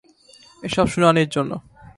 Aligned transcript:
এসব 0.63 0.85
শুনানির 0.87 1.29
জন্য। 1.29 1.51